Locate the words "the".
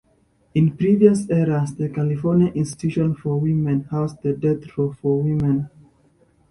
1.75-1.87, 4.23-4.33